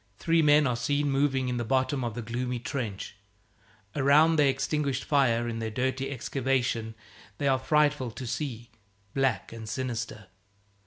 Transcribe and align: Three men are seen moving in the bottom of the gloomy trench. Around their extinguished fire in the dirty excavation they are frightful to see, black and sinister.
Three 0.17 0.41
men 0.41 0.65
are 0.65 0.75
seen 0.75 1.11
moving 1.11 1.47
in 1.47 1.57
the 1.57 1.63
bottom 1.63 2.03
of 2.03 2.15
the 2.15 2.23
gloomy 2.23 2.57
trench. 2.57 3.17
Around 3.95 4.37
their 4.37 4.47
extinguished 4.49 5.03
fire 5.03 5.47
in 5.47 5.59
the 5.59 5.69
dirty 5.69 6.09
excavation 6.09 6.95
they 7.37 7.47
are 7.47 7.59
frightful 7.59 8.09
to 8.09 8.25
see, 8.25 8.71
black 9.13 9.53
and 9.53 9.69
sinister. 9.69 10.25